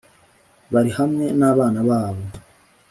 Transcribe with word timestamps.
Barihamwe 0.73 1.25
n’abana 1.39 1.79
babo. 1.89 2.23